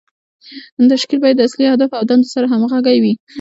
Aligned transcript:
تشکیل 0.93 1.19
باید 1.23 1.35
د 1.39 1.41
اصلي 1.47 1.65
اهدافو 1.67 1.97
او 1.99 2.05
دندو 2.09 2.31
سره 2.33 2.45
همغږی 2.51 2.97
وي. 3.03 3.13